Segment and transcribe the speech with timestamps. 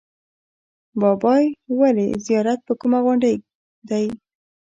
[0.99, 1.45] بابای
[1.79, 3.35] ولي زیارت په کومه غونډۍ
[3.89, 4.05] دی؟